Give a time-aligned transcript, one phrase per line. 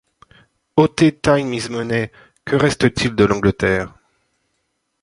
[0.77, 2.11] Ôtez time is money,
[2.43, 3.93] que reste-t-il de l’Angleterre?